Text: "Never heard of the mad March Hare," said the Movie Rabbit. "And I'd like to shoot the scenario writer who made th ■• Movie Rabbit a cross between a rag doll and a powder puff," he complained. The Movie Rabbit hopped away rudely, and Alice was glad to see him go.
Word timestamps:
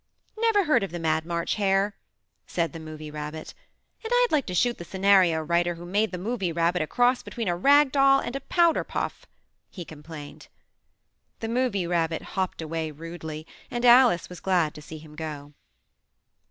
"Never 0.39 0.63
heard 0.63 0.81
of 0.81 0.89
the 0.89 0.97
mad 0.97 1.27
March 1.27 1.53
Hare," 1.61 1.95
said 2.47 2.73
the 2.73 2.79
Movie 2.79 3.11
Rabbit. 3.11 3.53
"And 4.03 4.11
I'd 4.11 4.31
like 4.31 4.47
to 4.47 4.55
shoot 4.55 4.79
the 4.79 4.83
scenario 4.83 5.43
writer 5.43 5.75
who 5.75 5.85
made 5.85 6.09
th 6.11 6.19
■• 6.21 6.23
Movie 6.23 6.51
Rabbit 6.51 6.81
a 6.81 6.87
cross 6.87 7.21
between 7.21 7.47
a 7.47 7.55
rag 7.55 7.91
doll 7.91 8.19
and 8.19 8.35
a 8.35 8.39
powder 8.39 8.83
puff," 8.83 9.27
he 9.69 9.85
complained. 9.85 10.47
The 11.39 11.49
Movie 11.49 11.85
Rabbit 11.85 12.23
hopped 12.33 12.63
away 12.63 12.89
rudely, 12.89 13.45
and 13.69 13.85
Alice 13.85 14.27
was 14.27 14.39
glad 14.39 14.73
to 14.73 14.81
see 14.81 14.97
him 14.97 15.13
go. 15.15 15.53